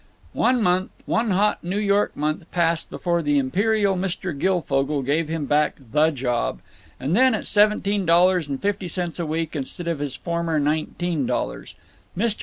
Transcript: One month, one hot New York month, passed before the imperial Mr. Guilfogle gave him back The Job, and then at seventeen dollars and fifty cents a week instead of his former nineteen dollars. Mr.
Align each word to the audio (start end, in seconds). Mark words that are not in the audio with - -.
One 0.33 0.63
month, 0.63 0.89
one 1.05 1.29
hot 1.29 1.63
New 1.63 1.77
York 1.77 2.17
month, 2.17 2.49
passed 2.49 2.89
before 2.89 3.21
the 3.21 3.37
imperial 3.37 3.95
Mr. 3.95 4.35
Guilfogle 4.35 5.03
gave 5.03 5.27
him 5.29 5.45
back 5.45 5.77
The 5.91 6.09
Job, 6.09 6.59
and 6.99 7.15
then 7.15 7.35
at 7.35 7.45
seventeen 7.45 8.03
dollars 8.07 8.47
and 8.47 8.59
fifty 8.59 8.87
cents 8.87 9.19
a 9.19 9.27
week 9.27 9.55
instead 9.55 9.87
of 9.87 9.99
his 9.99 10.15
former 10.15 10.59
nineteen 10.59 11.27
dollars. 11.27 11.75
Mr. 12.17 12.39